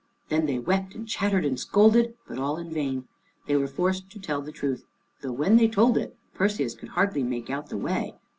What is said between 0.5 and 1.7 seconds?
wept and chattered and